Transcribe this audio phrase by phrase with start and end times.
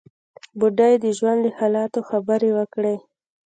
[0.59, 2.95] بوډۍ د ژوند له حالاتو خبرې وکړې.